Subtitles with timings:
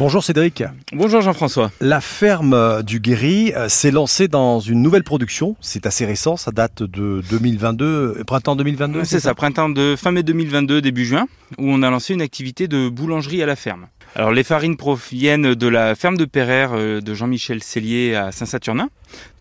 [0.00, 0.64] Bonjour Cédric.
[0.94, 1.70] Bonjour Jean-François.
[1.82, 5.56] La ferme du Guéry euh, s'est lancée dans une nouvelle production.
[5.60, 9.04] C'est assez récent, ça date de 2022, euh, printemps 2022.
[9.04, 11.28] C'est ça, printemps de fin mai 2022, début juin,
[11.58, 13.88] où on a lancé une activité de boulangerie à la ferme.
[14.14, 18.88] Alors les farines proviennent de la ferme de Perrère euh, de Jean-Michel Cellier à Saint-Saturnin.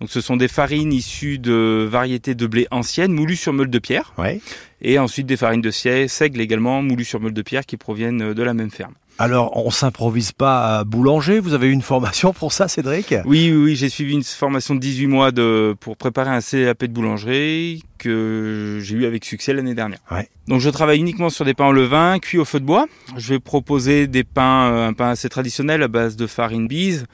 [0.01, 3.79] Donc ce sont des farines issues de variétés de blé anciennes moulues sur meule de
[3.79, 4.11] pierre.
[4.17, 4.41] Ouais.
[4.81, 8.43] Et ensuite des farines de seigle également moulues sur meule de pierre qui proviennent de
[8.43, 8.95] la même ferme.
[9.21, 11.41] Alors, on s'improvise pas à boulanger.
[11.41, 13.13] Vous avez eu une formation pour ça, Cédric?
[13.25, 16.85] Oui, oui, oui j'ai suivi une formation de 18 mois de, pour préparer un CAP
[16.85, 19.99] de boulangerie que j'ai eu avec succès l'année dernière.
[20.09, 20.29] Ouais.
[20.47, 22.87] Donc, je travaille uniquement sur des pains en levain, cuits au feu de bois.
[23.17, 27.05] Je vais proposer des pains, euh, un pain assez traditionnel à base de farine bise,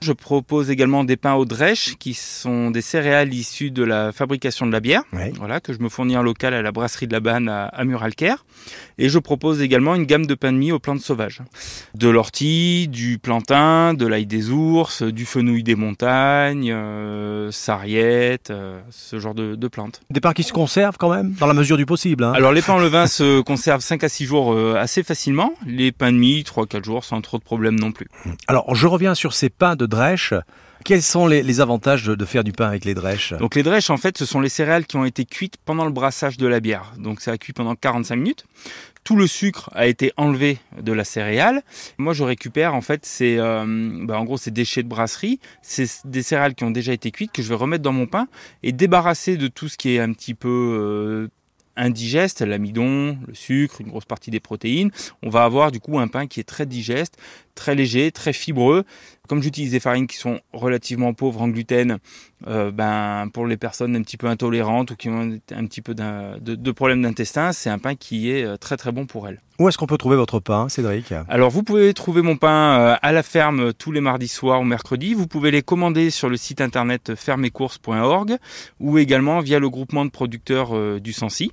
[0.00, 4.66] je propose également des pains au drèche, qui sont des céréales issues de la fabrication
[4.66, 5.02] de la bière,
[5.38, 7.84] voilà, que je me fournis en local à la brasserie de la Banne à, à
[7.84, 8.44] Muralcaire.
[8.98, 11.42] Et je propose également une gamme de pains de mie aux plantes sauvages.
[11.94, 18.80] De l'ortie, du plantain, de l'ail des ours, du fenouil des montagnes, euh, sarriette, euh,
[18.90, 20.00] ce genre de, de plantes.
[20.10, 22.24] Des pains qui se conservent quand même, dans la mesure du possible.
[22.24, 22.32] hein.
[22.34, 25.52] Alors les pains en levain se conservent 5 à 6 jours euh, assez facilement.
[25.66, 28.08] Les pains de mie, 3-4 jours sans trop de problèmes non plus.
[28.48, 30.34] Alors, je reviens sur ces pains de drèche.
[30.84, 33.90] Quels sont les, avantages de, de faire du pain avec les drèches Donc les drèches,
[33.90, 36.60] en fait, ce sont les céréales qui ont été cuites pendant le brassage de la
[36.60, 36.92] bière.
[36.98, 38.44] Donc ça a cuit pendant 45 minutes.
[39.02, 41.62] Tout le sucre a été enlevé de la céréale.
[41.98, 43.64] Moi, je récupère en fait ces, euh,
[44.04, 47.32] bah, en gros, ces déchets de brasserie, c'est des céréales qui ont déjà été cuites
[47.32, 48.28] que je vais remettre dans mon pain
[48.62, 51.28] et débarrasser de tout ce qui est un petit peu euh,
[51.76, 54.90] indigeste, l'amidon, le sucre, une grosse partie des protéines.
[55.22, 57.16] On va avoir du coup un pain qui est très digeste,
[57.56, 58.84] très léger, très fibreux.
[59.28, 61.98] Comme j'utilise des farines qui sont relativement pauvres en gluten,
[62.46, 65.94] euh, ben pour les personnes un petit peu intolérantes ou qui ont un petit peu
[65.94, 69.40] de, de problèmes d'intestin, c'est un pain qui est euh, très très bon pour elles.
[69.58, 71.12] Où est-ce qu'on peut trouver votre pain, Cédric?
[71.28, 74.64] Alors vous pouvez trouver mon pain euh, à la ferme tous les mardis soirs ou
[74.64, 75.14] mercredis.
[75.14, 78.36] Vous pouvez les commander sur le site internet fermecourses.org
[78.78, 81.50] ou également via le groupement de producteurs du Sancy.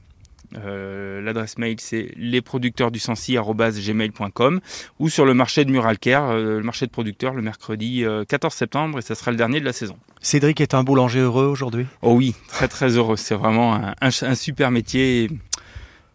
[0.58, 4.60] Euh, L'adresse mail c'est lesproducteursdusancy@gmail.com
[5.00, 8.54] ou sur le marché de Muralcaire, euh, le marché de producteurs le mercredi euh, 14
[8.54, 9.98] septembre et ça sera le dernier de la saison.
[10.22, 11.86] Cédric est un boulanger heureux aujourd'hui?
[12.02, 13.18] Oh oui, très très heureux.
[13.18, 15.30] C'est vraiment un, un- un super métier et,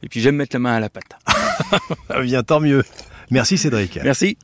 [0.02, 1.04] et puis j'aime mettre la main à la pâte.
[2.08, 2.84] Ah bien, tant mieux.
[3.30, 3.98] Merci Cédric.
[4.02, 4.38] Merci.